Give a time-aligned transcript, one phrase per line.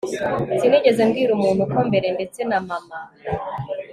[0.59, 2.99] sinigeze mbwira umuntu ko mbere, ndetse na mama